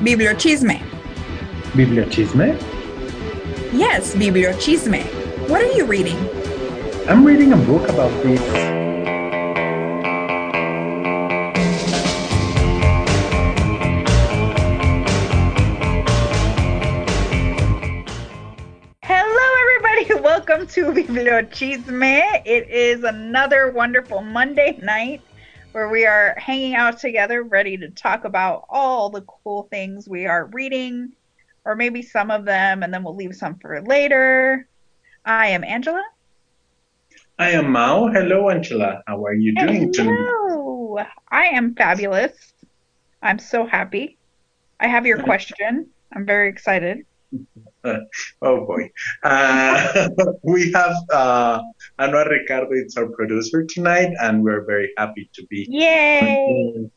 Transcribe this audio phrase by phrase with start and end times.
[0.00, 0.80] Bibliochisme.
[1.72, 2.60] Bibliochisme?
[3.72, 5.04] Yes, Bibliochisme.
[5.48, 6.18] What are you reading?
[7.08, 8.40] I'm reading a book about this.
[19.04, 20.22] Hello, everybody.
[20.24, 22.42] Welcome to Bibliochisme.
[22.44, 25.22] It is another wonderful Monday night
[25.74, 30.24] where we are hanging out together, ready to talk about all the cool things we
[30.24, 31.12] are reading,
[31.64, 34.68] or maybe some of them, and then we'll leave some for later.
[35.24, 36.04] I am Angela.
[37.40, 38.06] I am Mao.
[38.06, 39.02] Hello, Angela.
[39.08, 39.92] How are you doing?
[39.92, 41.00] Hello.
[41.28, 42.52] I am fabulous.
[43.20, 44.16] I'm so happy.
[44.78, 45.90] I have your question.
[46.12, 47.04] I'm very excited.
[48.42, 48.90] Oh boy.
[49.22, 50.08] Uh,
[50.42, 51.60] we have uh,
[51.98, 56.90] Ricardo, it's our producer tonight, and we're very happy to be Yay!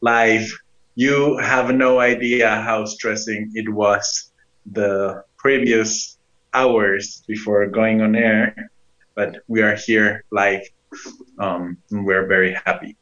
[0.00, 0.50] live.
[0.94, 4.30] You have no idea how stressing it was
[4.66, 6.18] the previous
[6.52, 8.70] hours before going on air,
[9.14, 10.62] but we are here live.
[11.38, 12.96] Um, and we're very happy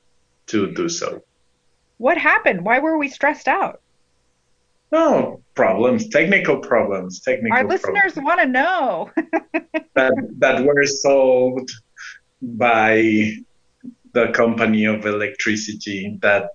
[0.46, 1.22] to do so.
[1.98, 2.64] What happened?
[2.64, 3.82] Why were we stressed out?
[4.92, 9.10] No problems, technical problems, technical Our listeners want to know.
[9.94, 11.70] that that were solved
[12.42, 13.32] by
[14.12, 16.50] the company of electricity that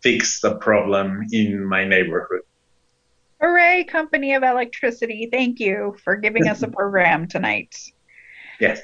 [0.00, 2.42] fixed the problem in my neighborhood.
[3.40, 5.28] Hooray, Company of Electricity.
[5.30, 7.92] Thank you for giving us a program tonight.
[8.60, 8.80] Yes.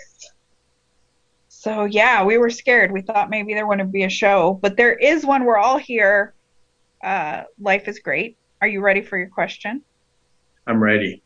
[1.49, 2.93] So, yeah, we were scared.
[2.93, 5.45] We thought maybe there wouldn't be a show, but there is one.
[5.45, 6.35] We're all here.
[7.03, 8.37] Uh, life is great.
[8.65, 9.83] Are you ready for your question?
[10.67, 11.23] I'm ready.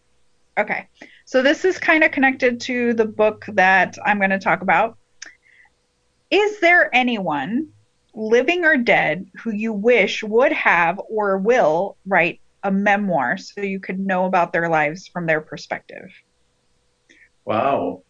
[0.58, 0.89] Okay.
[1.25, 4.98] So this is kind of connected to the book that I'm going to talk about.
[6.33, 7.69] Is there anyone,
[8.12, 13.78] living or dead, who you wish would have or will write a memoir so you
[13.78, 16.11] could know about their lives from their perspective?
[17.44, 18.03] Wow.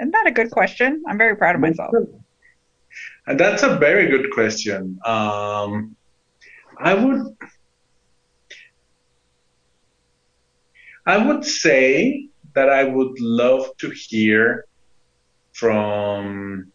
[0.00, 1.04] Isn't that a good question?
[1.06, 1.94] I'm very proud of myself.
[3.28, 4.98] And that's a very good question.
[5.04, 5.94] Um,
[6.78, 7.36] I would
[11.06, 14.66] I would say that I would love to hear
[15.52, 16.72] from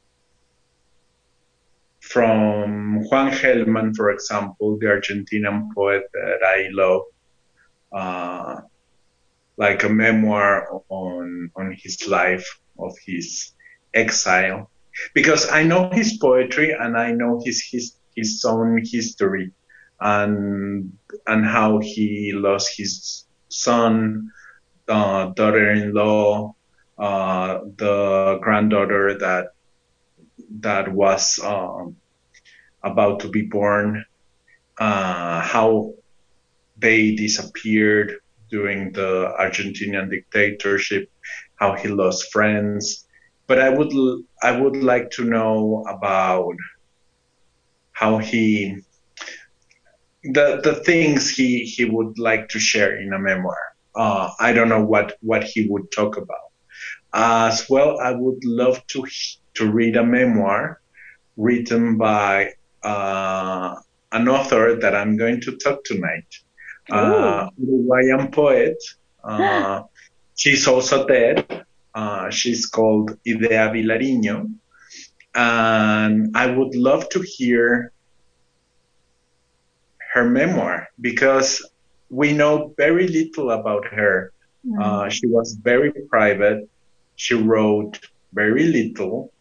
[2.00, 7.04] from Juan Gelman, for example, the Argentinian poet that I love,
[7.92, 8.62] uh,
[9.58, 12.48] like a memoir on on his life
[12.80, 13.52] of his
[13.94, 14.70] exile,
[15.14, 19.52] because I know his poetry and I know his his his own history
[20.00, 24.32] and and how he lost his son,
[24.88, 26.56] uh, daughter-in-law,
[26.98, 29.54] uh, the granddaughter that
[30.60, 31.96] that was um,
[32.84, 34.04] about to be born,
[34.78, 35.94] uh, how
[36.78, 38.18] they disappeared
[38.50, 41.10] during the Argentinian dictatorship,
[41.56, 43.08] how he lost friends.
[43.48, 43.94] But I would
[44.44, 46.56] I would like to know about
[47.92, 48.82] how he
[50.24, 53.58] the the things he he would like to share in a memoir.
[53.96, 56.52] Uh, I don't know what what he would talk about.
[57.14, 59.06] As well, I would love to
[59.56, 60.82] to read a memoir
[61.38, 63.76] written by uh,
[64.12, 66.28] an author that I'm going to talk tonight.
[66.90, 68.78] Uh, Uruguayan poet.
[69.24, 69.84] Uh,
[70.36, 71.66] she's also dead.
[71.94, 74.54] Uh, she's called Idea Vilariño.
[75.34, 77.91] And I would love to hear
[80.14, 81.62] her memoir because
[82.10, 84.32] we know very little about her.
[84.66, 84.82] Mm.
[84.84, 86.70] Uh, she was very private.
[87.16, 88.00] She wrote
[88.34, 89.32] very little.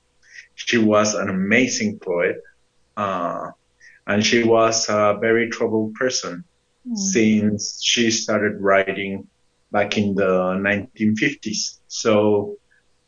[0.55, 2.41] She was an amazing poet.
[2.97, 3.51] Uh,
[4.07, 6.45] and she was a very troubled person
[6.89, 6.97] Mm.
[6.97, 9.29] since she started writing
[9.71, 11.79] back in the 1950s.
[11.89, 12.57] So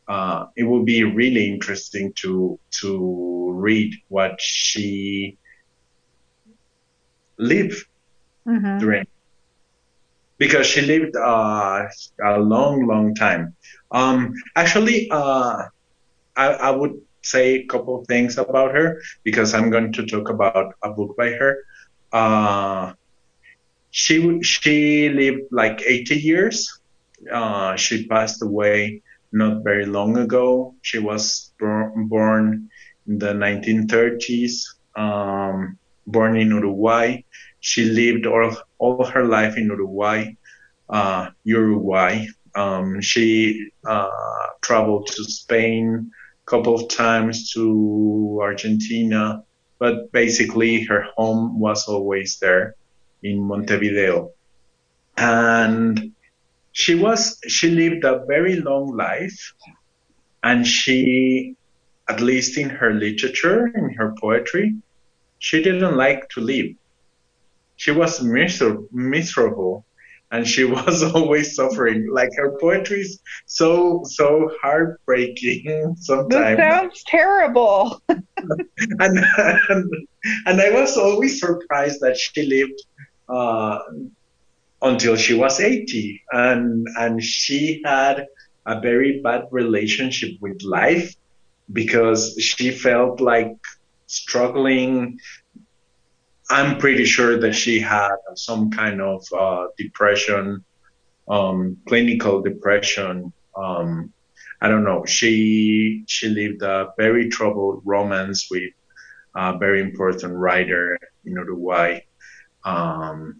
[0.07, 5.37] uh, it would be really interesting to to read what she
[7.43, 7.83] lived
[8.45, 8.93] Mhm.
[8.93, 9.05] during
[10.39, 11.83] because she lived uh,
[12.25, 13.55] a long, long time.
[13.91, 15.55] Um, actually, uh,
[16.35, 20.29] I, I would say a couple of things about her because I'm going to talk
[20.29, 21.57] about a book by her.
[22.11, 22.93] Uh,
[23.91, 26.67] she she lived like 80 years.
[27.31, 29.01] Uh, she passed away
[29.31, 30.75] not very long ago.
[30.81, 32.69] She was bor- born
[33.07, 34.65] in the 1930s,
[34.95, 35.77] um,
[36.07, 37.23] born in Uruguay.
[37.59, 40.33] She lived all, all her life in Uruguay,
[40.89, 42.27] uh, Uruguay.
[42.55, 44.09] Um, she uh,
[44.61, 46.11] traveled to Spain
[46.45, 49.43] a couple of times to Argentina,
[49.79, 52.75] but basically her home was always there.
[53.23, 54.31] in Montevideo.
[55.17, 56.11] And
[56.71, 59.53] she was, she lived a very long life
[60.43, 61.55] and she,
[62.09, 64.75] at least in her literature, in her poetry,
[65.43, 66.67] she didn't like to live.
[67.75, 69.85] She was miser- miserable
[70.31, 72.07] and she was always suffering.
[72.09, 76.57] Like her poetry is so so heartbreaking sometimes.
[76.57, 78.01] This sounds terrible.
[78.07, 78.25] and,
[79.69, 79.85] and,
[80.45, 82.81] and I was always surprised that she lived
[83.27, 83.79] uh,
[84.81, 88.27] until she was 80, and and she had
[88.65, 91.13] a very bad relationship with life
[91.73, 93.57] because she felt like
[94.13, 95.19] struggling
[96.49, 100.63] I'm pretty sure that she had some kind of uh, depression,
[101.27, 103.31] um, clinical depression.
[103.55, 104.11] Um,
[104.61, 105.05] I don't know.
[105.05, 108.71] She she lived a very troubled romance with
[109.35, 112.01] a very important writer in Uruguay.
[112.63, 113.39] Um,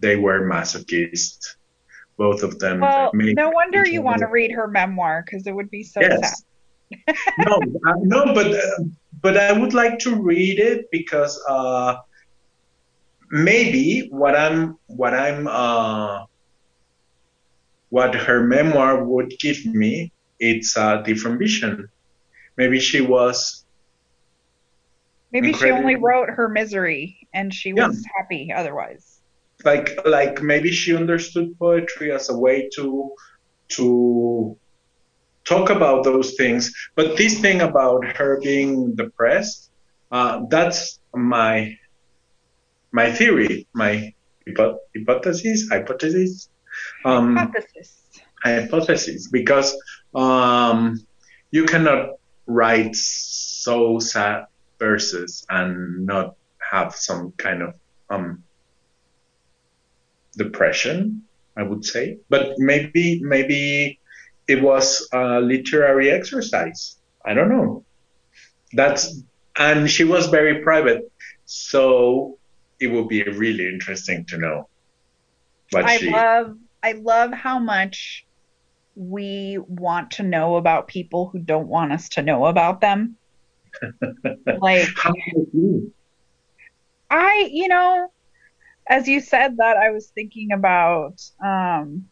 [0.00, 1.56] they were masochists,
[2.16, 2.80] both of them.
[2.80, 6.42] Well, no wonder you want to read her memoir because it would be so yes.
[7.06, 7.16] sad.
[7.46, 7.54] no,
[7.86, 8.84] uh, no, but uh,
[9.22, 11.96] but I would like to read it because uh,
[13.30, 16.26] maybe what I'm what I'm uh,
[17.88, 21.88] what her memoir would give me it's a different vision.
[22.56, 23.64] Maybe she was.
[25.30, 29.20] Maybe she only wrote her misery and she was happy otherwise.
[29.64, 33.12] Like like maybe she understood poetry as a way to
[33.68, 34.58] to
[35.44, 36.72] talk about those things.
[36.94, 39.70] But this thing about her being depressed,
[40.10, 41.76] uh, that's my
[42.92, 44.12] my theory, my
[44.46, 46.48] hypothesis, hypothesis,
[47.04, 48.02] um, hypothesis,
[48.44, 49.74] hypothesis, because
[50.14, 51.00] um,
[51.50, 52.16] you cannot
[52.46, 54.46] write so sad
[54.78, 57.74] verses and not have some kind of
[58.10, 58.42] um,
[60.36, 61.22] depression,
[61.56, 62.18] I would say.
[62.28, 64.00] But maybe, maybe
[64.48, 66.96] it was a literary exercise.
[67.24, 67.84] I don't know.
[68.72, 69.22] That's
[69.56, 71.10] and she was very private,
[71.44, 72.38] so
[72.80, 74.68] it will be really interesting to know
[75.70, 76.10] what I she...
[76.10, 78.26] love I love how much
[78.96, 83.16] we want to know about people who don't want us to know about them.
[84.60, 84.88] like
[85.52, 85.92] you?
[87.10, 88.10] I, you know,
[88.88, 92.08] as you said that I was thinking about um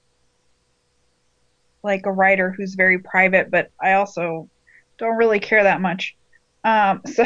[1.83, 4.49] like a writer who's very private, but I also
[4.99, 6.17] don't really care that much.
[6.65, 7.25] Um so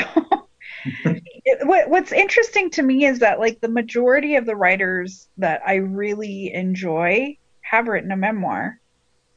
[1.05, 5.63] it, what, what's interesting to me is that like the majority of the writers that
[5.67, 8.79] I really enjoy have written a memoir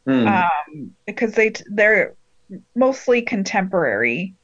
[0.05, 0.27] mm.
[0.27, 2.15] um, because they they're
[2.75, 4.35] mostly contemporary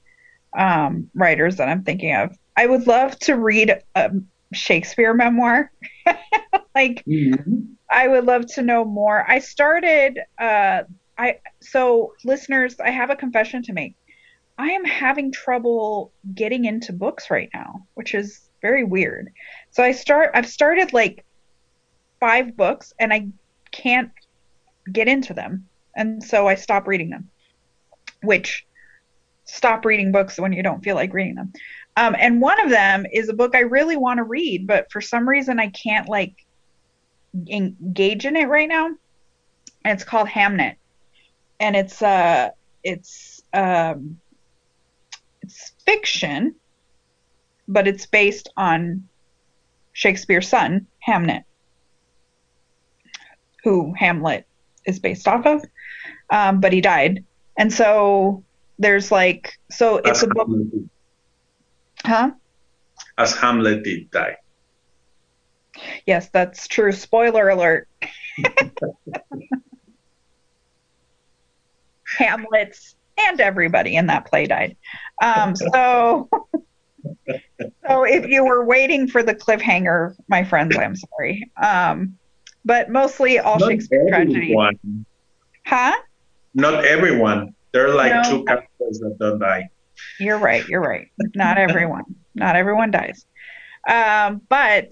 [0.58, 2.38] um, writers that I'm thinking of.
[2.56, 4.12] I would love to read a
[4.54, 5.72] Shakespeare memoir.
[6.76, 7.74] like mm-hmm.
[7.94, 9.24] I would love to know more.
[9.30, 10.84] I started uh,
[11.18, 13.96] I so listeners, I have a confession to make.
[14.58, 19.32] I am having trouble getting into books right now, which is very weird.
[19.72, 21.24] So I start I've started like
[22.20, 23.28] five books and I
[23.72, 24.12] can't
[24.92, 25.68] get into them.
[25.96, 27.30] And so I stop reading them.
[28.24, 28.66] Which
[29.46, 31.54] stop reading books when you don't feel like reading them.
[31.96, 35.02] Um, and one of them is a book I really want to read, but for
[35.02, 36.34] some reason I can't like
[37.48, 38.88] engage in it right now.
[38.88, 40.76] And it's called Hamnet.
[41.60, 42.50] And it's uh
[42.84, 44.20] it's um
[45.42, 46.56] it's fiction,
[47.68, 49.08] but it's based on
[49.92, 51.44] Shakespeare's son, Hamnet,
[53.64, 54.48] who Hamlet
[54.86, 55.64] is based off of.
[56.30, 57.24] Um, but he died.
[57.58, 58.44] And so
[58.80, 60.50] there's like, so it's As a book.
[62.06, 62.32] Huh?
[63.18, 64.38] As Hamlet did die.
[66.06, 66.92] Yes, that's true.
[66.92, 67.88] Spoiler alert.
[72.18, 74.76] Hamlet's and everybody in that play died.
[75.22, 76.30] Um, so,
[77.88, 81.52] so if you were waiting for the cliffhanger, my friends, I'm sorry.
[81.62, 82.18] Um,
[82.66, 84.56] but mostly all Not Shakespeare tragedy.
[85.66, 85.94] Huh?
[86.54, 87.56] Not everyone.
[87.72, 88.30] There are like no.
[88.30, 89.70] two characters that don't die.
[90.20, 90.68] You're right.
[90.68, 91.10] You're right.
[91.36, 92.04] Not everyone.
[92.36, 93.26] Not everyone dies.
[93.88, 94.92] Um, but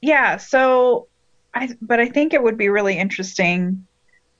[0.00, 1.08] yeah, so
[1.54, 3.86] I but I think it would be really interesting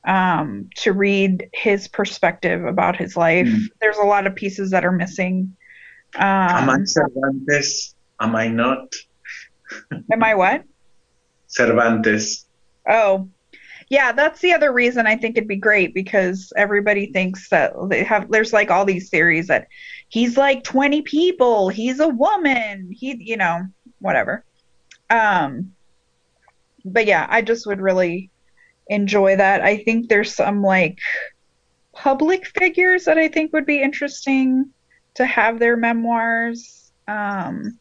[0.04, 3.46] um, to read his perspective about his life.
[3.46, 3.64] Mm.
[3.80, 5.56] There's a lot of pieces that are missing.
[6.16, 7.94] Um, am I Cervantes?
[8.20, 8.92] Am I not?
[10.12, 10.64] am I what?
[11.46, 12.46] Cervantes.
[12.88, 13.28] Oh,
[13.90, 18.04] yeah, that's the other reason I think it'd be great because everybody thinks that they
[18.04, 18.30] have.
[18.30, 19.68] There's like all these theories that
[20.08, 23.62] he's like 20 people, he's a woman, he, you know,
[24.00, 24.44] whatever.
[25.10, 25.74] Um,
[26.84, 28.30] but yeah, I just would really
[28.88, 29.62] enjoy that.
[29.62, 30.98] I think there's some like
[31.92, 34.70] public figures that I think would be interesting
[35.14, 36.92] to have their memoirs.
[37.06, 37.78] Um,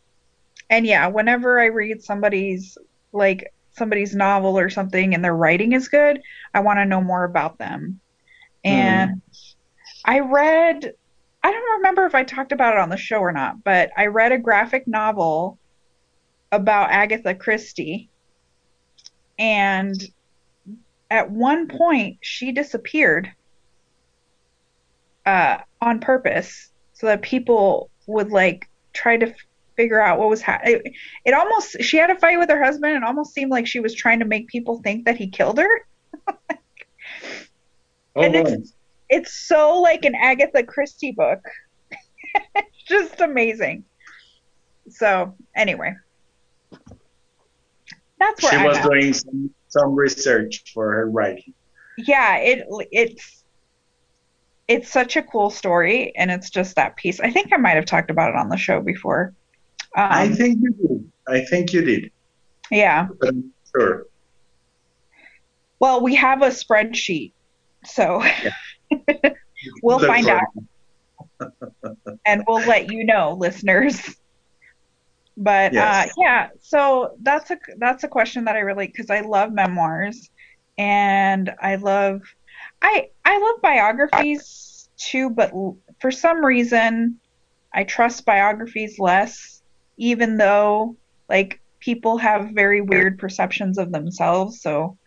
[0.69, 2.77] and yeah, whenever I read somebody's
[3.13, 6.21] like somebody's novel or something and their writing is good,
[6.53, 7.99] I want to know more about them.
[8.63, 9.55] And mm.
[10.03, 10.93] I read
[11.43, 14.07] I don't remember if I talked about it on the show or not, but I
[14.07, 15.57] read a graphic novel
[16.51, 18.09] about Agatha Christie.
[19.39, 19.95] And
[21.09, 23.31] at one point, she disappeared
[25.25, 29.33] uh, on purpose so that people would like try to
[29.75, 30.81] figure out what was happening.
[30.83, 30.93] It,
[31.25, 32.95] it, almost she had a fight with her husband.
[32.95, 35.69] and almost seemed like she was trying to make people think that he killed her.
[36.27, 36.33] oh,
[38.15, 38.73] and it's,
[39.09, 41.45] it's so like an Agatha Christie book.
[42.55, 43.83] it's just amazing.
[44.89, 45.93] So anyway,
[48.19, 51.53] that's where she I'm was doing some, some research for her writing.
[51.97, 53.43] Yeah, it it's
[54.67, 57.19] it's such a cool story, and it's just that piece.
[57.19, 59.33] I think I might have talked about it on the show before.
[59.95, 61.11] Um, I think you did.
[61.27, 62.11] I think you did.
[62.69, 63.07] Yeah.
[63.75, 64.05] sure.
[65.79, 67.31] Well, we have a spreadsheet,
[67.85, 68.51] so yeah.
[69.83, 70.43] we'll That's find right.
[71.41, 71.97] out.
[72.25, 74.15] and we'll let you know, listeners.
[75.37, 76.07] But yes.
[76.07, 80.29] uh, yeah, so that's a that's a question that I really because I love memoirs
[80.79, 82.21] and I love
[82.81, 85.51] I I love biographies too, but
[85.99, 87.19] for some reason
[87.71, 89.61] I trust biographies less,
[89.97, 90.97] even though
[91.29, 94.61] like people have very weird perceptions of themselves.
[94.61, 94.97] So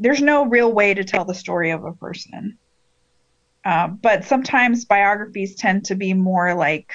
[0.00, 2.58] there's no real way to tell the story of a person.
[3.64, 6.90] Uh, but sometimes biographies tend to be more like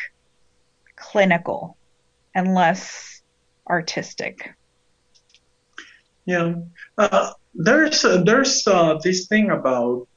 [0.97, 1.76] clinical
[2.37, 3.23] and less
[3.67, 4.53] artistic.
[6.25, 6.53] Yeah,
[6.97, 10.07] uh, there's uh, there's uh, this thing about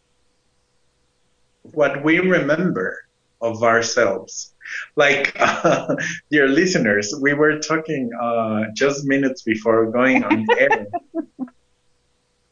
[1.73, 2.99] what we remember
[3.41, 4.55] of ourselves.
[4.97, 5.35] Like,
[6.31, 10.87] dear listeners, we were talking uh, just minutes before going on air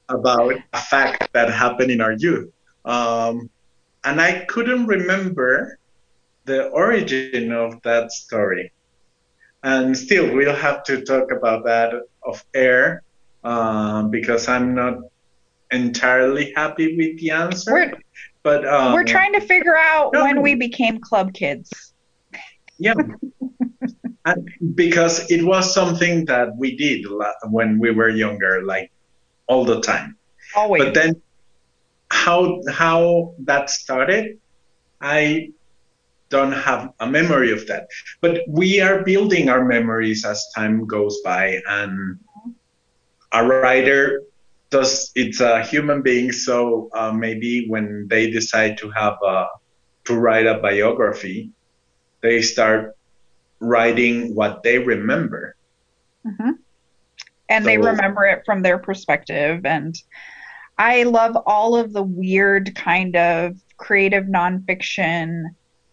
[0.08, 2.48] about a fact that happened in our youth.
[2.86, 3.50] Um,
[4.04, 5.78] and I couldn't remember
[6.46, 8.72] the origin of that story.
[9.62, 11.92] And still, we'll have to talk about that
[12.24, 13.02] off air
[13.42, 14.98] um, because I'm not
[15.70, 17.72] entirely happy with the answer.
[17.72, 17.92] We're,
[18.42, 21.92] but um, we're trying to figure out no, when we became club kids.
[22.78, 22.94] Yeah.
[24.74, 27.06] because it was something that we did
[27.44, 28.92] when we were younger, like
[29.46, 30.16] all the time.
[30.54, 30.84] Always.
[30.84, 31.20] But then
[32.10, 34.38] how how that started,
[35.00, 35.50] I
[36.30, 37.88] don't have a memory of that.
[38.20, 42.18] But we are building our memories as time goes by, and
[43.32, 44.22] a writer
[44.70, 45.10] does.
[45.14, 49.46] It's a human being, so uh, maybe when they decide to have a
[50.04, 51.50] to write a biography,
[52.22, 52.96] they start
[53.60, 55.54] writing what they remember.
[56.26, 56.52] Mm-hmm.
[57.50, 59.96] And so, they remember it from their perspective and
[60.78, 65.44] I love all of the weird kind of creative nonfiction,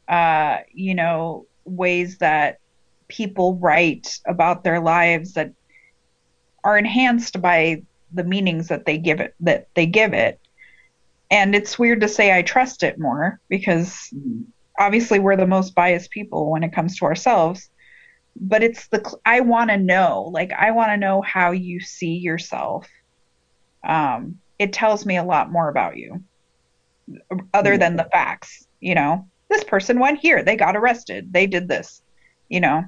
[0.07, 2.59] uh, you know, ways that
[3.07, 5.51] people write about their lives that
[6.63, 7.83] are enhanced by
[8.13, 10.39] the meanings that they give it that they give it.
[11.31, 14.13] And it's weird to say I trust it more because
[14.79, 17.69] obviously we're the most biased people when it comes to ourselves.
[18.35, 22.15] But it's the I want to know, like I want to know how you see
[22.17, 22.87] yourself.
[23.83, 26.23] Um, it tells me a lot more about you
[27.53, 30.43] other than the facts you know this person went here.
[30.43, 31.31] They got arrested.
[31.31, 32.01] They did this
[32.49, 32.83] you know.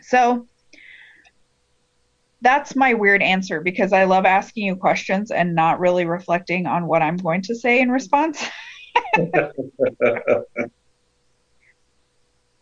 [0.00, 0.46] So
[2.40, 6.88] that's my weird answer because i love asking you questions and not really reflecting on
[6.88, 8.44] what i'm going to say in response.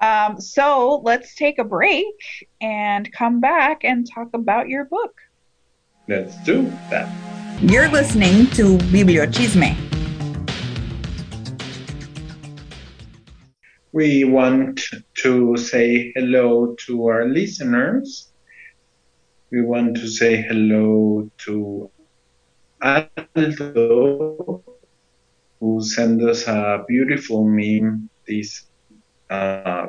[0.02, 2.06] Um, so let's take a break
[2.62, 5.12] and come back and talk about your book.
[6.08, 7.06] Let's do that.
[7.60, 9.89] You're listening to Bibliochisme.
[13.92, 14.80] We want
[15.22, 18.30] to say hello to our listeners.
[19.50, 21.90] We want to say hello to
[22.82, 24.62] Aldo,
[25.60, 28.66] who sent us a beautiful meme this
[29.28, 29.86] uh,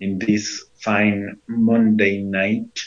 [0.00, 2.78] in this fine Monday night.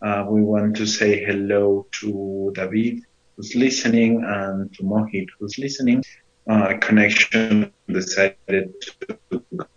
[0.00, 3.00] Uh, we want to say hello to David
[3.36, 6.02] who's listening and to Mohit who's listening.
[6.46, 9.18] Uh, connection decided to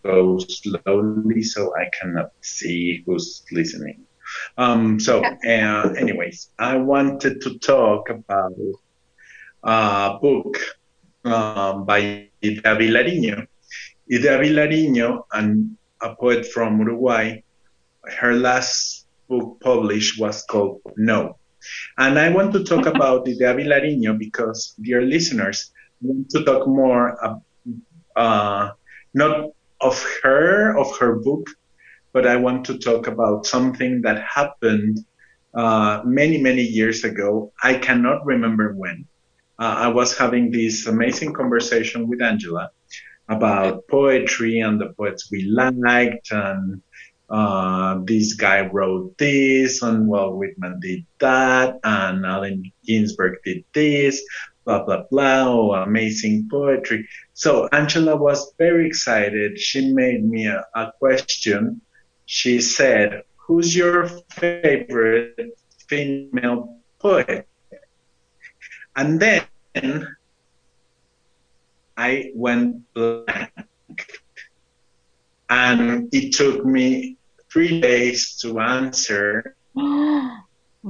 [0.03, 4.03] go slowly so I cannot see who's listening.
[4.57, 8.53] Um, so, uh, anyways, I wanted to talk about
[9.63, 10.57] a book
[11.23, 13.47] um, by Idea Vilariño.
[14.11, 17.41] Idea Vilariño, and a poet from Uruguay,
[18.19, 21.37] her last book published was called No.
[21.97, 27.17] And I want to talk about Idea Vilariño because, dear listeners, want to talk more,
[28.15, 28.69] uh,
[29.13, 29.49] not
[29.81, 31.49] of her, of her book,
[32.13, 34.99] but I want to talk about something that happened
[35.53, 37.51] uh, many, many years ago.
[37.63, 39.05] I cannot remember when.
[39.59, 42.69] Uh, I was having this amazing conversation with Angela
[43.29, 46.81] about poetry and the poets we liked and
[47.29, 54.23] uh, this guy wrote this, and Walt Whitman did that, and Allen Ginsberg did this,
[54.67, 57.07] blah, blah, blah, oh, amazing poetry.
[57.33, 59.57] So Angela was very excited.
[59.57, 61.79] She made me a, a question.
[62.25, 65.57] She said, Who's your favorite
[65.87, 67.47] female poet?
[68.93, 69.47] And then
[71.95, 73.51] I went blank.
[75.49, 77.15] And it took me
[77.49, 79.55] three days to answer.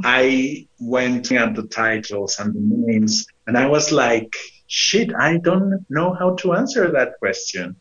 [0.04, 4.34] I went at the titles and the names, and I was like,
[4.68, 7.78] shit, I don't know how to answer that question.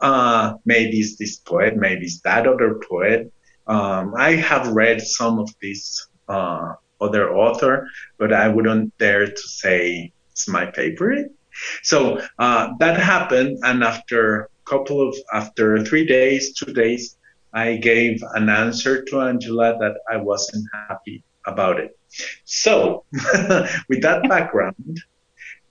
[0.00, 3.30] Uh, maybe it's this poet, maybe it's that other poet.
[3.66, 7.86] Um, I have read some of these uh, other author,
[8.18, 11.30] but I wouldn't dare to say it's my favorite.
[11.82, 17.18] So uh, that happened, and after a couple of after three days, two days,
[17.52, 21.98] I gave an answer to Angela that I wasn't happy about it.
[22.44, 23.04] So,
[23.88, 25.00] with that background,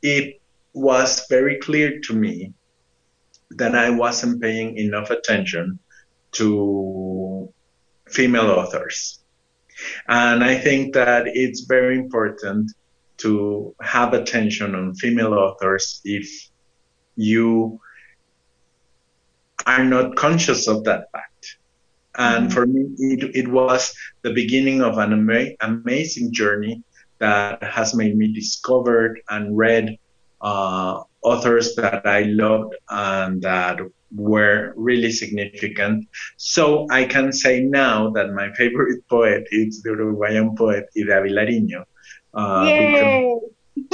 [0.02, 0.42] it
[0.74, 2.54] was very clear to me
[3.52, 5.80] that I wasn't paying enough attention
[6.34, 7.52] to
[8.08, 9.20] female authors.
[10.08, 12.72] And I think that it's very important
[13.18, 16.50] to have attention on female authors if
[17.16, 17.80] you
[19.66, 21.31] are not conscious of that fact.
[22.18, 22.54] And mm-hmm.
[22.54, 26.84] for me, it, it was the beginning of an ama- amazing journey
[27.20, 29.98] that has made me discover and read
[30.42, 33.80] uh, authors that I loved and that
[34.14, 36.08] were really significant.
[36.38, 41.86] So I can say now that my favorite poet is the Uruguayan poet Idea Vilariño.
[42.34, 43.40] Uh,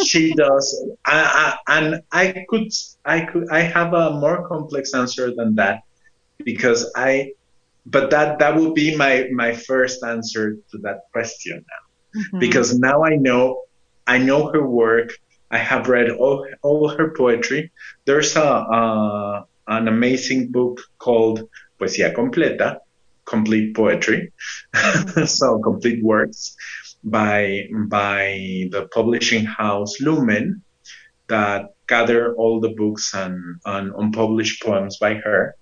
[0.04, 0.66] she does,
[1.06, 2.72] I, I, and I could,
[3.06, 5.84] I could, I have a more complex answer than that
[6.44, 7.34] because I
[7.89, 11.84] but that that will be my my first answer to that question now.
[12.21, 12.39] Mm-hmm.
[12.39, 13.62] because now i know
[14.08, 15.12] i know her work.
[15.50, 17.71] I have read all all her poetry.
[18.06, 21.47] There's a uh, an amazing book called
[21.80, 22.80] poesía completa
[23.26, 24.32] complete poetry.
[25.26, 26.56] So complete works
[27.04, 30.63] by by the publishing house lumen
[31.28, 35.56] that gather all the books and, and unpublished poems by her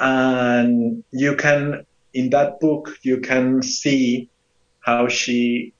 [0.00, 1.84] and you can
[2.14, 4.28] in that book you can see
[4.80, 5.72] how she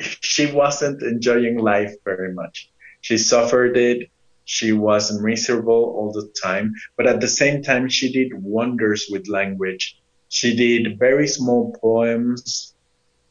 [0.00, 2.70] she wasn't enjoying life very much.
[3.02, 4.08] She suffered it.
[4.44, 6.74] She was miserable all the time.
[6.96, 9.98] But at the same time she did wonders with language.
[10.28, 12.74] She did very small poems.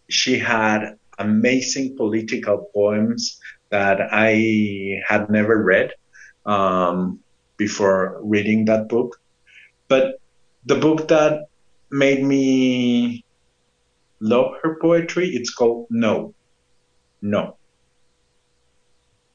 [0.10, 5.92] She had amazing political poems that i had never read
[6.46, 7.20] um,
[7.58, 9.20] before reading that book
[9.90, 10.22] but
[10.66, 11.48] the book that
[11.92, 13.26] made me
[14.20, 16.34] love her poetry, it's called No.
[17.22, 17.58] No.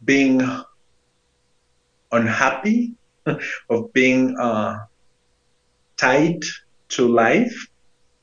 [0.04, 0.42] being
[2.12, 2.96] unhappy,
[3.70, 4.80] of being uh,
[5.98, 6.42] tied
[6.90, 7.68] to life.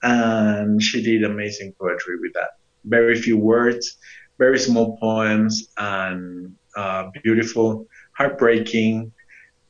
[0.03, 2.59] And she did amazing poetry with that.
[2.85, 3.97] Very few words,
[4.39, 9.13] very small poems and uh, beautiful, heartbreaking,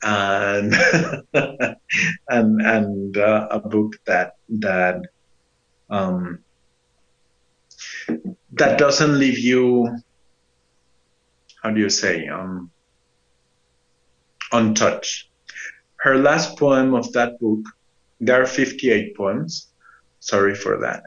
[0.02, 0.74] and
[2.28, 5.02] and and uh, a book that that
[5.90, 6.40] um,
[8.52, 9.96] that doesn't leave you
[11.62, 12.70] how do you say um,
[14.52, 15.28] untouched.
[15.96, 17.64] Her last poem of that book
[18.20, 19.68] there are 58 poems.
[20.20, 21.02] Sorry for that.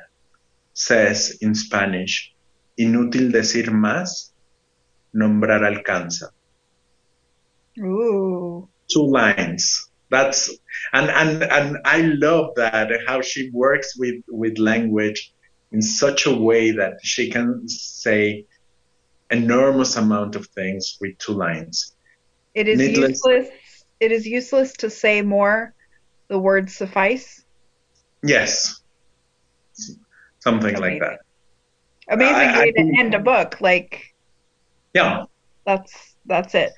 [0.74, 2.34] Says in Spanish,
[2.80, 4.34] inútil decir más,
[5.14, 6.32] nombrar alcanza.
[7.78, 8.68] Ooh.
[8.88, 9.90] Two lines.
[10.10, 10.50] That's
[10.94, 15.34] and and and I love that how she works with with language
[15.72, 18.46] in such a way that she can say
[19.30, 21.96] enormous amount of things with two lines.
[22.56, 23.22] It is Needless.
[23.24, 23.50] useless.
[24.00, 25.76] It is useless to say more.
[26.30, 27.44] The words suffice.
[28.24, 28.82] Yes.
[30.40, 30.82] Something Amazing.
[30.82, 31.20] like that.
[32.10, 33.62] Amazing I, way I, to end a book.
[33.62, 34.14] Like.
[34.94, 35.26] Yeah.
[35.66, 36.74] That's that's it.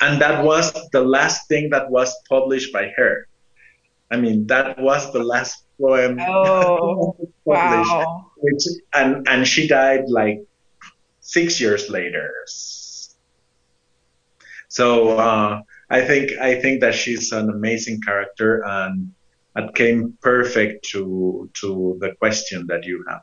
[0.00, 3.28] And that was the last thing that was published by her.
[4.10, 6.18] I mean, that was the last poem.
[6.20, 8.26] Oh, wow.
[8.38, 10.42] Which, and and she died like
[11.20, 12.30] six years later.
[14.68, 19.12] So uh, I think I think that she's an amazing character, and
[19.56, 23.22] it came perfect to to the question that you have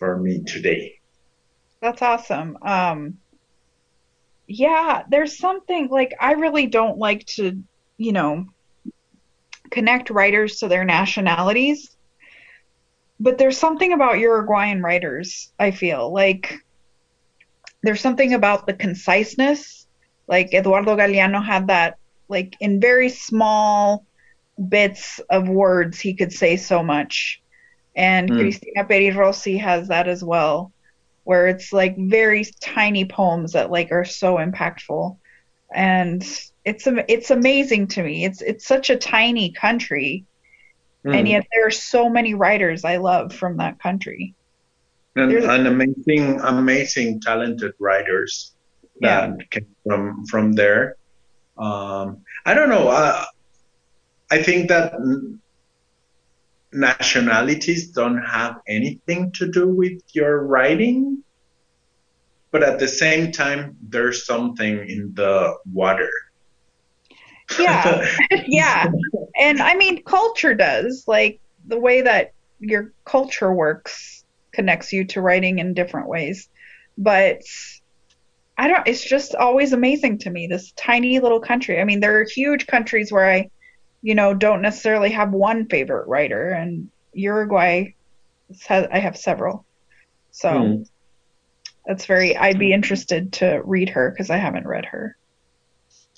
[0.00, 0.94] for me today.
[1.80, 2.58] That's awesome.
[2.62, 3.18] Um,
[4.48, 7.62] yeah, there's something like I really don't like to,
[7.96, 8.46] you know,
[9.70, 11.96] connect writers to their nationalities.
[13.20, 16.58] But there's something about Uruguayan writers, I feel like
[17.82, 19.86] there's something about the conciseness.
[20.26, 24.06] Like Eduardo Galeano had that, like in very small
[24.68, 27.39] bits of words, he could say so much.
[27.96, 28.38] And mm.
[28.40, 30.72] Cristina Peri Rossi has that as well,
[31.24, 35.16] where it's like very tiny poems that like are so impactful.
[35.72, 36.22] And
[36.64, 38.24] it's it's amazing to me.
[38.24, 40.24] It's it's such a tiny country,
[41.04, 41.16] mm.
[41.16, 44.34] and yet there are so many writers I love from that country.
[45.16, 48.52] And, and amazing, amazing, talented writers
[49.00, 49.44] that yeah.
[49.50, 50.96] came from from there.
[51.58, 52.88] Um, I don't know.
[52.88, 53.26] I,
[54.30, 54.94] I think that
[56.72, 61.22] nationalities don't have anything to do with your writing,
[62.50, 66.10] but at the same time, there's something in the water.
[67.58, 68.06] Yeah.
[68.46, 68.90] Yeah.
[69.38, 71.04] And i mean culture does.
[71.06, 76.48] Like the way that your culture works connects you to writing in different ways.
[76.96, 77.42] But
[78.58, 81.80] i don't it's just always amazing to me this tiny little country.
[81.80, 83.50] I mean there are huge countries where i
[84.02, 86.50] you know don't necessarily have one favorite writer.
[86.50, 87.94] And uruguay
[88.66, 89.64] has, i have several.
[90.32, 90.88] So mm.
[91.86, 95.16] that's very i'd be interested to read her because i haven't read her.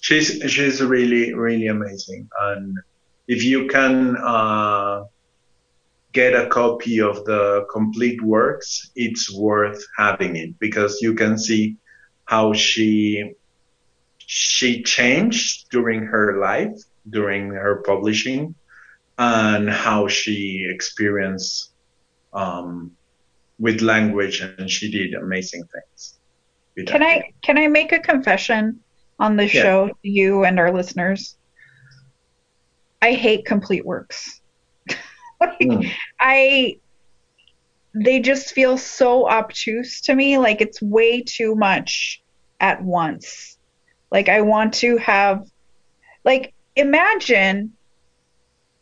[0.01, 2.29] She's she's really really amazing.
[2.40, 2.79] And
[3.29, 5.05] if you can uh,
[6.12, 11.77] get a copy of the complete works it's worth having it because you can see
[12.27, 13.33] how she
[14.18, 16.79] she changed during her life
[17.10, 18.54] during her publishing
[19.18, 21.70] and how she experienced
[22.32, 22.92] um,
[23.58, 26.18] with language and she did amazing things
[26.86, 28.80] can i can i make a confession
[29.22, 29.62] on the yeah.
[29.62, 31.36] show, to you and our listeners.
[33.00, 34.40] I hate complete works.
[35.40, 35.90] like, mm.
[36.20, 36.78] I
[37.94, 42.22] they just feel so obtuse to me like it's way too much
[42.58, 43.58] at once.
[44.10, 45.46] Like I want to have
[46.24, 47.72] like imagine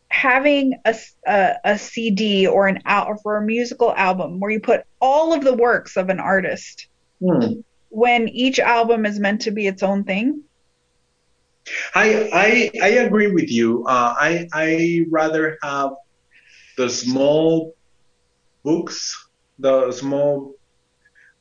[0.09, 4.83] having a, a, a CD or an out for a musical album where you put
[4.99, 6.87] all of the works of an artist
[7.21, 10.41] mm when each album is meant to be its own thing?
[11.93, 13.85] I I, I agree with you.
[13.85, 15.91] Uh, I I rather have
[16.77, 17.75] the small
[18.63, 20.55] books, the small.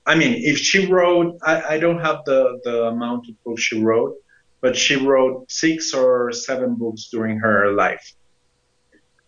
[0.04, 3.80] I mean, if she wrote, I, I don't have the the amount of books she
[3.80, 4.16] wrote,
[4.60, 8.14] but she wrote six or seven books during her life.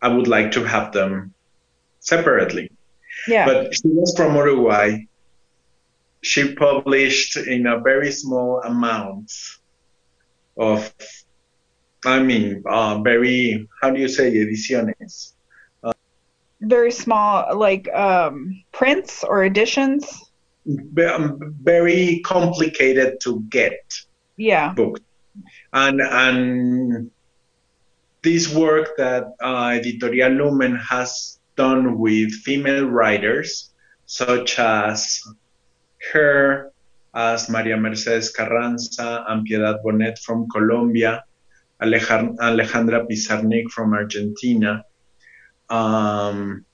[0.00, 1.32] I would like to have them
[2.00, 2.70] separately.
[3.28, 3.46] Yeah.
[3.46, 5.06] But she was from Uruguay,
[6.22, 9.32] she published in a very small amount
[10.56, 10.92] of,
[12.04, 15.32] I mean, uh, very, how do you say, ediciones?
[15.82, 15.92] Uh,
[16.60, 20.30] very small, like um, prints or editions?
[20.66, 23.82] Um, very complicated to get
[24.36, 24.72] yeah.
[24.72, 25.00] books.
[25.72, 27.10] And, and
[28.22, 33.70] this work that uh, Editorial Lumen has done with female writers,
[34.06, 35.20] such as
[36.12, 36.72] her
[37.14, 41.24] as Maria Mercedes Carranza and Piedad Bonnett from Colombia,
[41.80, 44.84] Alejandra Pizarnik from Argentina,
[45.68, 46.64] um,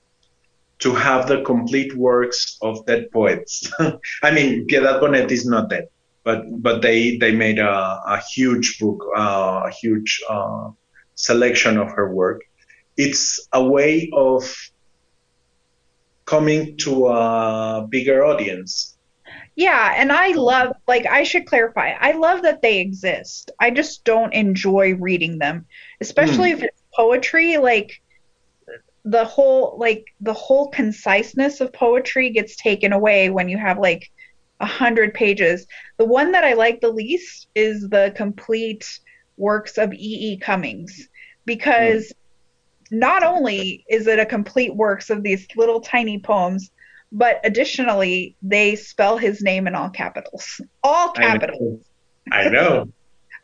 [0.79, 3.71] to have the complete works of dead poets.
[4.23, 5.89] I mean, Piedad Bonnett is not dead,
[6.29, 7.75] but but they they made a,
[8.15, 10.69] a huge book, uh, a huge uh,
[11.15, 12.41] selection of her work.
[13.07, 14.43] it's a way of
[16.25, 18.97] coming to a bigger audience.
[19.55, 21.87] Yeah, and I love like I should clarify.
[22.09, 23.51] I love that they exist.
[23.65, 25.65] I just don't enjoy reading them,
[26.01, 26.55] especially mm.
[26.55, 27.89] if it's poetry like
[29.15, 34.03] the whole like the whole conciseness of poetry gets taken away when you have like
[34.59, 35.67] a hundred pages.
[35.97, 38.99] The one that I like the least is the complete
[39.37, 39.97] works of E.
[39.97, 40.37] E.
[40.37, 41.09] Cummings
[41.45, 42.13] because mm.
[42.91, 46.71] not only is it a complete works of these little tiny poems,
[47.11, 50.61] but additionally they spell his name in all capitals.
[50.83, 51.83] All capitals.
[52.31, 52.49] I know.
[52.49, 52.93] I know.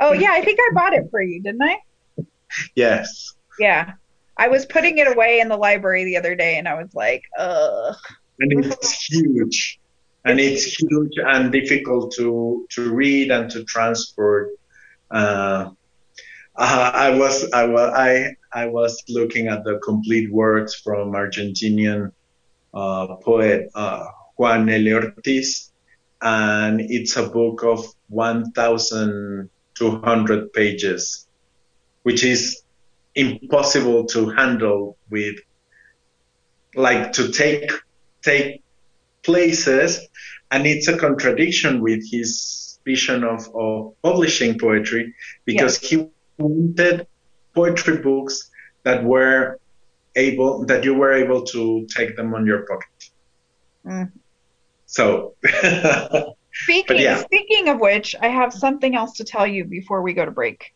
[0.02, 1.78] oh yeah, I think I bought it for you, didn't I?
[2.76, 3.34] Yes.
[3.60, 3.94] Yeah.
[4.38, 7.24] I was putting it away in the library the other day and I was like,
[7.38, 7.96] ugh.
[8.40, 9.80] And it's huge.
[10.26, 14.50] And it's huge and difficult to to read and to transport.
[15.12, 15.70] Uh,
[16.56, 22.12] uh, I was I was I I was looking at the complete works from Argentinian
[22.74, 24.08] uh, poet uh,
[24.38, 24.88] Juan L.
[24.94, 25.72] Ortiz,
[26.22, 31.28] and it's a book of 1,200 pages,
[32.04, 32.62] which is
[33.16, 35.36] impossible to handle with
[36.76, 37.72] like to take
[38.22, 38.62] take
[39.26, 40.08] places
[40.52, 45.14] and it's a contradiction with his vision of, of publishing poetry
[45.46, 45.90] because yes.
[45.90, 47.08] he wanted
[47.54, 48.52] poetry books
[48.84, 49.60] that were
[50.16, 53.10] able that you were able to take them on your pocket
[53.86, 54.12] mm.
[54.86, 55.34] so
[56.54, 57.18] speaking yeah.
[57.18, 60.74] speaking of which i have something else to tell you before we go to break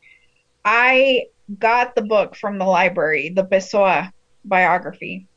[0.66, 1.24] i
[1.58, 4.12] got the book from the library, the Pessoa
[4.46, 5.28] biography.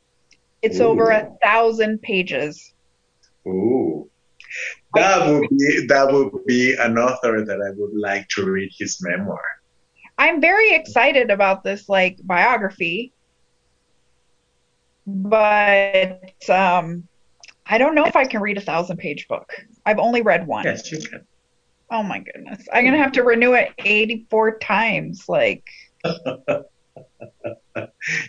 [0.61, 0.87] It's Ooh.
[0.87, 2.72] over a thousand pages.
[3.47, 4.09] Ooh.
[4.95, 8.99] That would be that would be an author that I would like to read his
[9.01, 9.41] memoir.
[10.17, 13.13] I'm very excited about this like biography.
[15.07, 17.07] But um
[17.65, 19.51] I don't know if I can read a thousand page book.
[19.85, 20.65] I've only read one.
[20.65, 21.25] Yes, you can.
[21.91, 22.67] Oh my goodness.
[22.71, 25.25] I'm gonna have to renew it eighty four times.
[25.27, 25.63] Like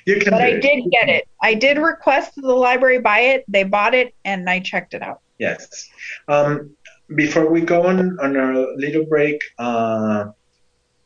[0.07, 1.29] you can but I did get it.
[1.43, 3.45] I did request the library buy it.
[3.49, 5.21] They bought it, and I checked it out.
[5.39, 5.89] Yes.
[6.29, 6.77] Um,
[7.15, 10.27] before we go on on our little break, uh,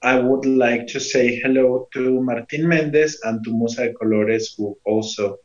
[0.03, 4.79] I would like to say hello to Martin Mendez and to Musa de Colores, who
[4.85, 5.38] also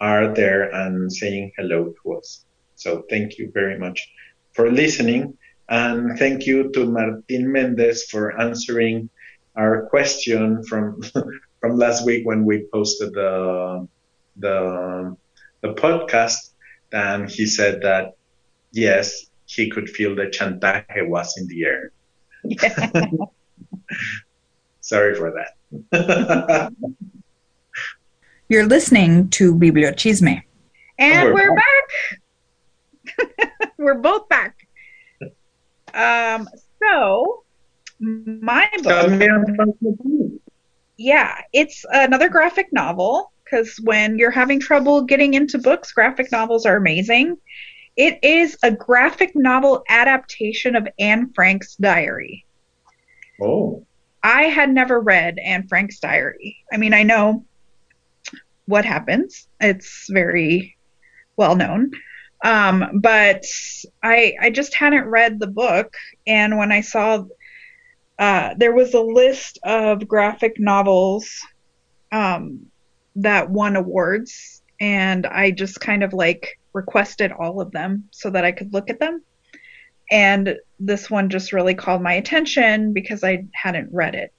[0.00, 2.44] are there and saying hello to us.
[2.76, 4.06] So thank you very much
[4.52, 5.36] for listening.
[5.68, 9.10] And thank you to Martin Mendez for answering
[9.56, 11.00] our question from
[11.66, 13.88] from last week when we posted the
[14.36, 15.16] the
[15.62, 16.50] the podcast,
[16.92, 18.16] and he said that
[18.72, 21.90] yes, he could feel the chantaje was in the air.
[24.80, 26.72] Sorry for that.
[28.48, 30.40] You're listening to Bibliochisme.
[30.98, 31.88] And oh, we're, we're back.
[33.78, 34.54] we're both back.
[35.92, 36.48] Um,
[36.80, 37.42] so
[37.98, 40.45] my book.
[40.96, 46.66] Yeah, it's another graphic novel because when you're having trouble getting into books, graphic novels
[46.66, 47.36] are amazing.
[47.96, 52.44] It is a graphic novel adaptation of Anne Frank's diary.
[53.40, 53.86] Oh.
[54.22, 56.56] I had never read Anne Frank's diary.
[56.72, 57.44] I mean, I know
[58.66, 59.46] what happens.
[59.60, 60.76] It's very
[61.36, 61.92] well known.
[62.44, 63.44] Um, but
[64.02, 65.94] I I just hadn't read the book
[66.26, 67.24] and when I saw
[68.18, 71.44] uh, there was a list of graphic novels
[72.12, 72.66] um,
[73.16, 78.44] that won awards, and I just kind of like requested all of them so that
[78.44, 79.22] I could look at them.
[80.10, 84.32] And this one just really called my attention because I hadn't read it.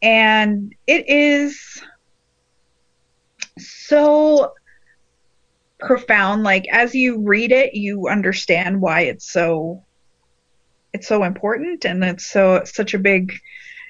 [0.00, 1.82] And it is
[3.58, 4.52] so
[5.78, 6.42] profound.
[6.42, 9.84] Like, as you read it, you understand why it's so
[10.94, 13.34] it's so important and it's so such a big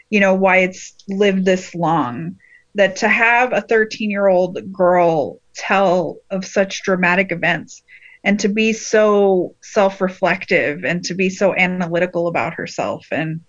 [0.08, 2.36] you know why it's lived this long
[2.74, 7.82] that to have a 13 year old girl tell of such dramatic events
[8.24, 13.42] and to be so self-reflective and to be so analytical about herself and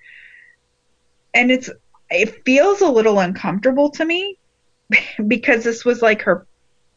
[1.33, 1.69] and it's
[2.11, 4.37] it feels a little uncomfortable to me
[5.27, 6.45] because this was like her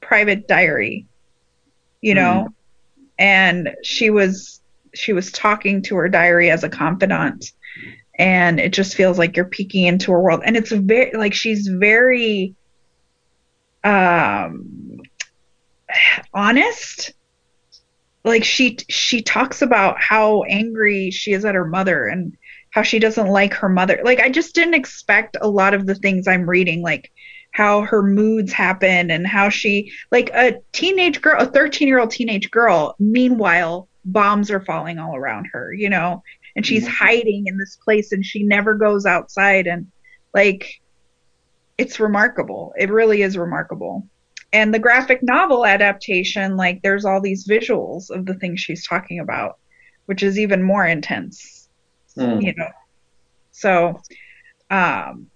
[0.01, 1.07] private diary
[2.01, 3.03] you know mm.
[3.19, 4.58] and she was
[4.95, 7.53] she was talking to her diary as a confidant
[8.19, 10.43] and it just feels like you're peeking into her world.
[10.45, 12.55] And it's very like she's very
[13.85, 15.01] um
[16.35, 17.13] honest.
[18.25, 22.37] Like she she talks about how angry she is at her mother and
[22.71, 24.01] how she doesn't like her mother.
[24.05, 27.11] Like i just didn't expect a lot of the things i'm reading like
[27.53, 32.11] how her moods happen and how she like a teenage girl a 13 year old
[32.11, 36.23] teenage girl meanwhile bombs are falling all around her you know
[36.57, 37.05] and she's mm-hmm.
[37.05, 39.87] hiding in this place and she never goes outside and
[40.35, 40.81] like
[41.77, 44.07] it's remarkable it really is remarkable
[44.53, 49.21] and the graphic novel adaptation like there's all these visuals of the things she's talking
[49.21, 49.59] about
[50.07, 51.69] which is even more intense
[52.17, 52.43] mm.
[52.43, 52.71] you know
[53.51, 54.01] so
[54.71, 55.27] um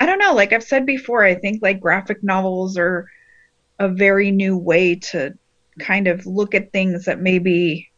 [0.00, 3.08] i don't know like i've said before i think like graphic novels are
[3.78, 5.37] a very new way to
[5.78, 7.90] kind of look at things that maybe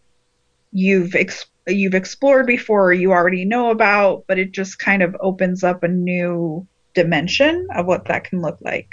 [0.73, 5.17] you've ex- you've explored before or you already know about but it just kind of
[5.21, 8.89] opens up a new dimension of what that can look like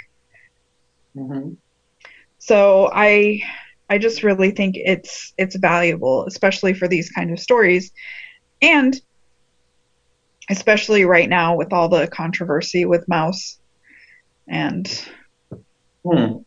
[1.18, 1.54] Mm-hmm.
[2.38, 3.40] So I
[3.90, 7.92] I just really think it's it's valuable, especially for these kind of stories,
[8.62, 8.98] and
[10.50, 13.58] especially right now with all the controversy with Maus
[14.46, 14.86] and
[16.04, 16.38] hmm.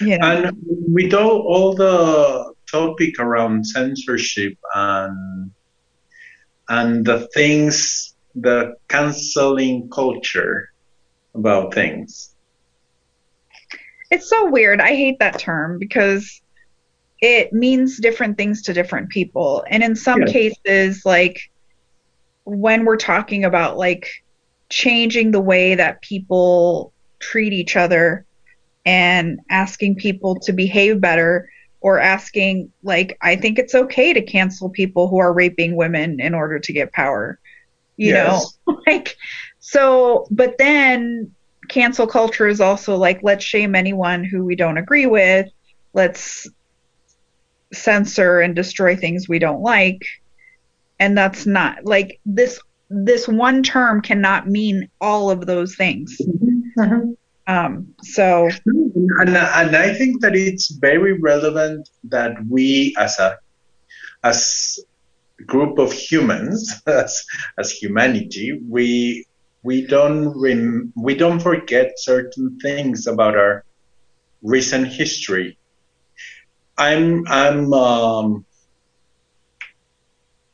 [0.00, 0.18] Know.
[0.20, 5.50] and with all, all the topic around censorship and
[6.68, 10.70] and the things the canceling culture
[11.34, 12.34] about things
[14.10, 14.80] it's so weird.
[14.80, 16.40] I hate that term because
[17.20, 19.64] it means different things to different people.
[19.68, 20.32] And in some yeah.
[20.32, 21.50] cases, like
[22.44, 24.08] when we're talking about like
[24.68, 28.25] changing the way that people treat each other
[28.86, 34.70] and asking people to behave better or asking like I think it's okay to cancel
[34.70, 37.38] people who are raping women in order to get power.
[37.96, 38.58] You yes.
[38.66, 39.16] know, like
[39.58, 41.32] so but then
[41.68, 45.48] cancel culture is also like let's shame anyone who we don't agree with
[45.94, 46.48] let's
[47.72, 50.06] censor and destroy things we don't like
[51.00, 56.16] and that's not like this this one term cannot mean all of those things
[56.78, 57.12] mm-hmm.
[57.46, 63.38] Um so and, and i think that it's very relevant that we as a
[64.24, 64.80] as
[65.46, 67.24] group of humans as
[67.58, 69.24] as humanity we
[69.66, 73.64] we don't rem- we don't forget certain things about our
[74.40, 75.58] recent history.
[76.78, 78.46] I'm I'm um,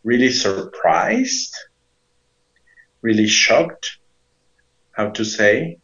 [0.03, 1.55] really surprised,
[3.03, 3.99] really shocked,
[4.93, 5.77] how to say,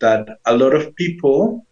[0.00, 1.66] that a lot of people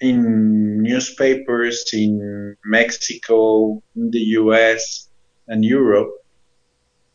[0.00, 5.08] in newspapers in Mexico, in the US,
[5.48, 6.12] and Europe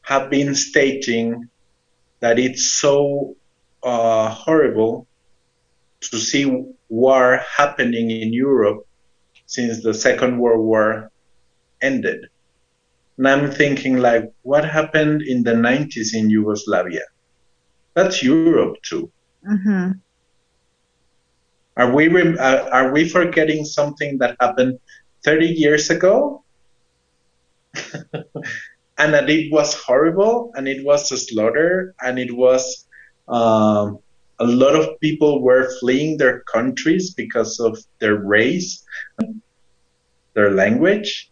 [0.02, 1.48] have been stating
[2.20, 3.36] that it's so
[3.84, 5.08] uh, horrible
[6.02, 6.46] to see
[6.90, 8.86] war happening in Europe
[9.46, 11.12] since the Second World War
[11.82, 12.28] ended.
[13.18, 17.06] And I'm thinking, like, what happened in the 90s in Yugoslavia?
[17.94, 19.12] That's Europe too.
[19.48, 19.92] Mm-hmm.
[21.78, 24.80] Are we rem- uh, are we forgetting something that happened
[25.24, 26.44] 30 years ago?
[28.14, 32.86] and that it was horrible and it was a slaughter and it was
[33.30, 34.00] um,
[34.40, 38.84] a lot of people were fleeing their countries because of their race,
[40.34, 41.32] their language,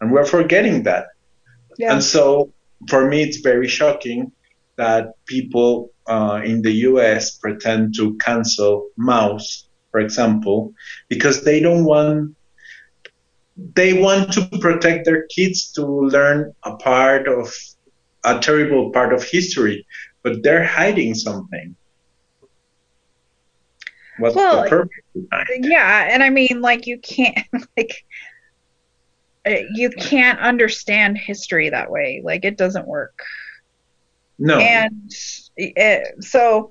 [0.00, 1.06] and we're forgetting that.
[1.78, 1.92] Yeah.
[1.92, 2.52] And so
[2.88, 4.32] for me, it's very shocking
[4.76, 10.72] that people uh, in the US pretend to cancel Maus, for example,
[11.08, 12.34] because they don't want
[13.74, 17.52] they want to protect their kids to learn a part of
[18.24, 19.84] a terrible part of history,
[20.22, 21.74] but they're hiding something.
[24.18, 24.90] What's well, the purpose
[25.60, 27.38] Yeah, and I mean, like you can't
[27.76, 28.04] like
[29.46, 32.20] uh, you can't understand history that way.
[32.24, 33.22] Like it doesn't work.
[34.38, 34.58] No.
[34.58, 35.10] And
[35.56, 36.70] it, so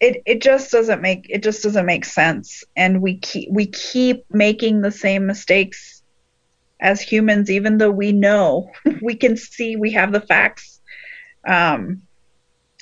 [0.00, 2.64] it it just doesn't make it just doesn't make sense.
[2.76, 6.02] And we keep we keep making the same mistakes
[6.80, 8.70] as humans even though we know
[9.02, 10.80] we can see we have the facts
[11.46, 12.02] um,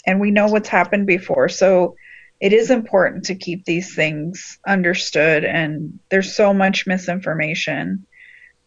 [0.07, 1.49] and we know what's happened before.
[1.49, 1.97] So
[2.41, 8.07] it is important to keep these things understood and there's so much misinformation.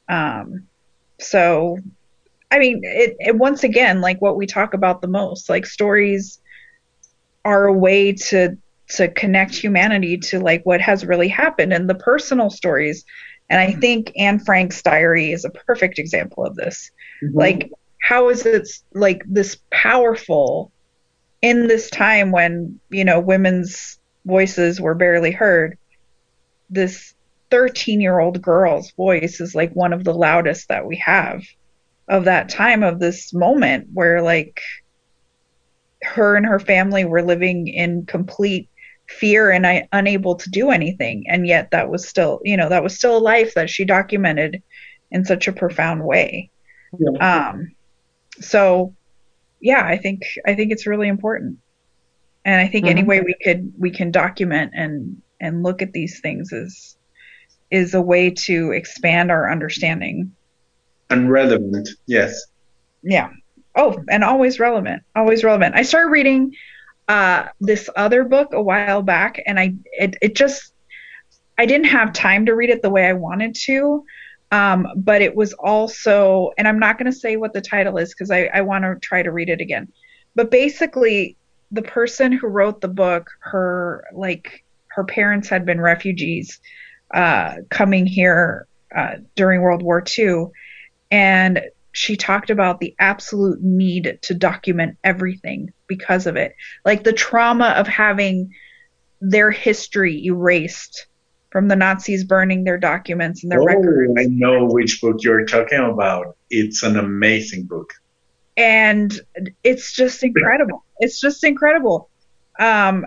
[0.08, 0.68] Um,
[1.20, 1.78] so
[2.52, 6.40] i mean it, it once again like what we talk about the most like stories
[7.46, 8.58] are a way to
[8.90, 13.06] to connect humanity to like what has really happened and the personal stories.
[13.50, 16.92] And i think anne frank's diary is a perfect example of this.
[17.24, 17.38] Mm-hmm.
[17.38, 17.72] like
[18.02, 20.72] how is it like this powerful
[21.42, 25.78] in this time when you know women's voices were barely heard
[26.70, 27.14] this
[27.50, 31.44] 13 year old girl's voice is like one of the loudest that we have
[32.10, 34.62] of that time of this moment where like
[36.02, 38.68] her and her family were living in complete
[39.08, 42.84] fear and I unable to do anything and yet that was still you know that
[42.84, 44.62] was still a life that she documented
[45.12, 46.52] in such a profound way
[47.00, 47.50] yeah.
[47.50, 47.72] um
[48.40, 48.94] so
[49.62, 51.58] yeah i think i think it's really important
[52.46, 53.00] and i think mm-hmm.
[53.00, 56.96] any way we could we can document and and look at these things is
[57.72, 60.32] is a way to expand our understanding
[61.10, 62.46] and relevant yes
[63.04, 63.30] yeah
[63.76, 66.54] oh and always relevant always relevant i started reading
[67.10, 70.72] uh, this other book a while back, and I it, it just
[71.58, 74.06] I didn't have time to read it the way I wanted to.
[74.52, 78.14] Um, but it was also, and I'm not going to say what the title is
[78.14, 79.92] because I, I want to try to read it again.
[80.36, 81.36] But basically,
[81.72, 86.60] the person who wrote the book, her like her parents had been refugees
[87.12, 90.46] uh, coming here uh, during World War II,
[91.12, 96.56] and she talked about the absolute need to document everything because of it.
[96.86, 98.54] Like the trauma of having
[99.22, 101.08] their history erased
[101.52, 104.14] from the Nazis burning their documents and their oh, records.
[104.20, 106.38] I know which book you're talking about.
[106.50, 107.92] It's an amazing book.
[108.56, 109.20] And
[109.64, 110.84] it's just incredible.
[111.00, 112.10] it's just incredible.
[112.60, 113.06] Um,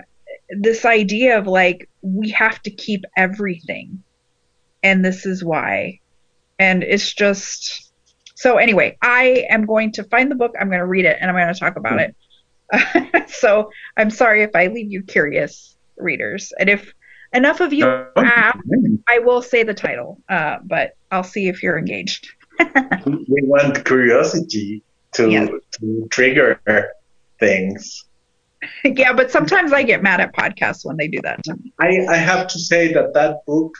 [0.51, 4.03] this idea of like, we have to keep everything.
[4.83, 6.01] And this is why.
[6.59, 7.92] And it's just
[8.43, 10.57] so anyway, I am going to find the book.
[10.61, 13.31] I'm going to read it and I'm going to talk about it.
[13.31, 16.53] so I'm sorry if I leave you curious, readers.
[16.59, 16.93] And if
[17.33, 17.87] enough of you
[18.17, 18.59] ask,
[19.09, 20.21] I will say the title.
[20.29, 22.33] Uh, but I'll see if you're engaged.
[22.59, 24.83] we want curiosity
[25.13, 25.47] to, yeah.
[25.79, 26.61] to trigger
[27.39, 28.07] things.
[28.85, 31.73] yeah, but sometimes I get mad at podcasts when they do that to me.
[31.79, 33.77] I, I have to say that that book,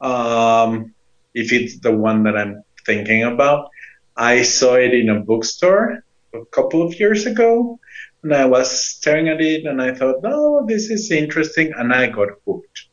[0.00, 0.94] um,
[1.34, 3.68] if it's the one that I'm thinking about,
[4.18, 6.02] I saw it in a bookstore
[6.34, 7.78] a couple of years ago
[8.24, 11.72] and I was staring at it and I thought, oh, this is interesting.
[11.76, 12.86] And I got hooked.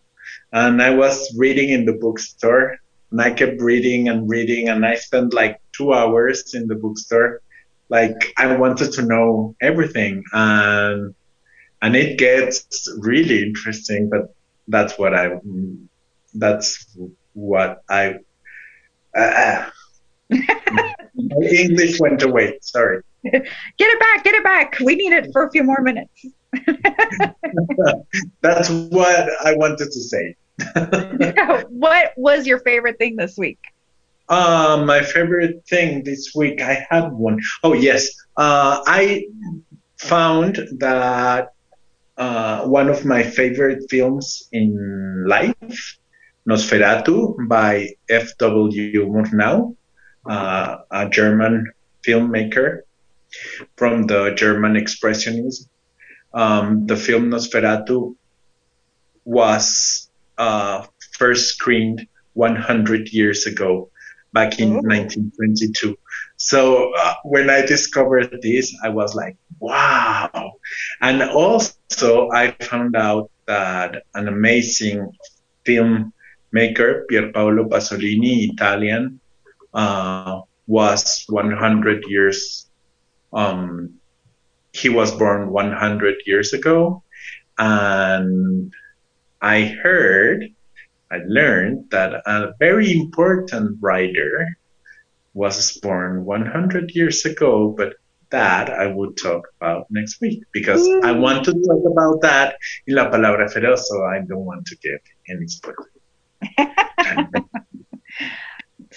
[0.53, 2.77] And I was reading in the bookstore
[3.09, 7.41] and I kept reading and reading and I spent like two hours in the bookstore.
[7.89, 11.15] Like I wanted to know everything and,
[11.81, 14.35] and it gets really interesting, but
[14.67, 15.39] that's what I,
[16.35, 16.95] that's
[17.33, 18.19] what I,
[19.15, 19.69] uh,
[20.29, 20.95] My
[21.41, 22.57] English went away.
[22.61, 23.01] Sorry.
[23.23, 23.43] Get
[23.79, 24.23] it back.
[24.23, 24.77] Get it back.
[24.79, 26.25] We need it for a few more minutes.
[28.41, 30.35] That's what I wanted to say.
[31.69, 33.59] what was your favorite thing this week?
[34.29, 37.39] Uh, my favorite thing this week, I had one.
[37.63, 38.09] Oh, yes.
[38.37, 39.25] Uh, I
[39.97, 41.53] found that
[42.17, 45.97] uh, one of my favorite films in life,
[46.47, 49.05] Nosferatu by F.W.
[49.07, 49.75] Murnau,
[50.25, 51.71] uh, a German
[52.05, 52.81] filmmaker
[53.77, 55.67] from the German Expressionism.
[56.33, 58.15] Um, the film Nosferatu
[59.23, 60.85] was uh,
[61.17, 63.89] first screened 100 years ago,
[64.35, 65.97] back in 1922.
[66.35, 70.51] So uh, when I discovered this, I was like, wow.
[71.01, 75.09] And also, I found out that an amazing
[75.63, 79.21] filmmaker, Pier Paolo Pasolini, Italian,
[79.75, 82.67] uh, was 100 years.
[83.33, 83.99] Um,
[84.71, 87.03] he was born 100 years ago,
[87.57, 88.73] and
[89.41, 90.45] I heard,
[91.11, 94.57] I learned that a very important writer
[95.33, 97.95] was born 100 years ago, but
[98.31, 100.87] that I would talk about next week because.
[101.03, 102.57] I want to talk about that
[102.87, 104.99] in La Palabra Feroz, so I don't want to give
[105.29, 105.91] any spoilers.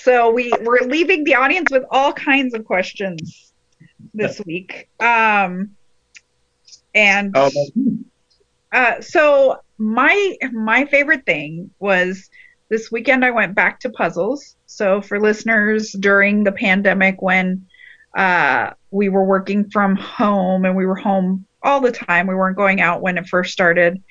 [0.00, 3.52] So we we're leaving the audience with all kinds of questions
[4.14, 4.88] this week.
[5.00, 5.76] Um,
[6.94, 7.36] and
[8.72, 12.30] uh, so my my favorite thing was
[12.68, 14.56] this weekend I went back to puzzles.
[14.66, 17.66] So for listeners during the pandemic when
[18.16, 22.56] uh, we were working from home and we were home all the time, we weren't
[22.56, 24.02] going out when it first started.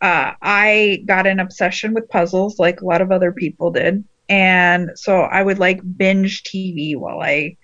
[0.00, 4.90] Uh, I got an obsession with puzzles like a lot of other people did and
[4.94, 7.56] so I would like binge TV while I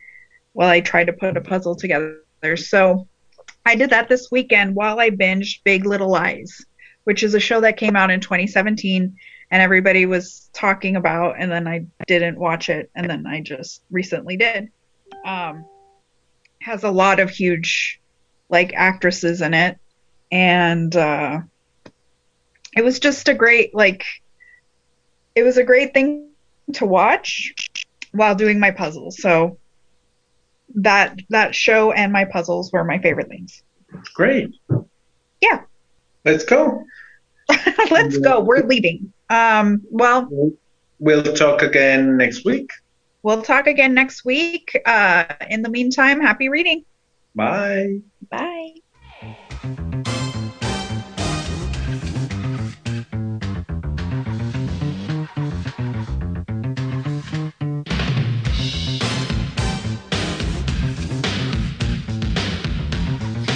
[0.53, 2.23] while I tried to put a puzzle together.
[2.57, 3.09] So
[3.67, 6.65] I did that this weekend while I binged Big Little Lies,
[7.05, 9.17] which is a show that came out in 2017
[9.51, 13.83] and everybody was talking about and then I didn't watch it and then I just
[13.91, 14.71] recently did.
[15.25, 15.67] Um
[16.61, 18.01] has a lot of huge
[18.49, 19.79] like actresses in it
[20.33, 21.41] and uh
[22.75, 24.05] it was just a great like
[25.35, 26.34] it was a great thing
[26.73, 27.55] to watch
[28.13, 29.21] while doing my puzzles.
[29.21, 29.59] So
[30.77, 33.63] that that show and my puzzles were my favorite things.
[34.15, 34.55] Great.
[35.41, 35.63] Yeah.
[36.25, 36.85] Let's go.
[37.91, 38.41] Let's go.
[38.41, 39.13] We're leaving.
[39.29, 40.29] Um, well,
[40.99, 42.71] we'll talk again next week.
[43.23, 44.79] We'll talk again next week.
[44.85, 46.85] Uh, in the meantime, happy reading.
[47.35, 48.01] Bye.
[48.31, 48.75] Bye.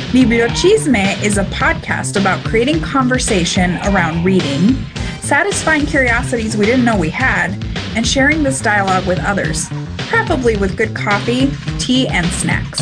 [0.09, 4.75] Bibliochisme is a podcast about creating conversation around reading,
[5.21, 7.63] satisfying curiosities we didn't know we had,
[7.95, 9.69] and sharing this dialogue with others,
[10.09, 12.81] preferably with good coffee, tea, and snacks.